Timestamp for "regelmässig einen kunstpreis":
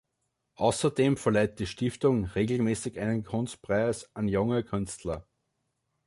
2.25-4.09